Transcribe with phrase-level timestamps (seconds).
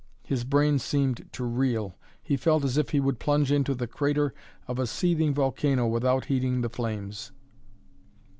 [0.23, 1.95] His brain seemed to reel.
[2.23, 4.33] He felt as if he would plunge into the crater
[4.67, 7.31] of a seething volcano without heeding the flames.